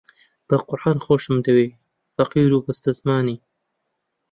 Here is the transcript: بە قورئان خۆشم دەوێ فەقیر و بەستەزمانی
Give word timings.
بە 0.47 0.57
قورئان 0.67 0.99
خۆشم 1.05 1.37
دەوێ 1.45 1.67
فەقیر 2.15 2.51
و 2.53 2.63
بەستەزمانی 2.65 3.37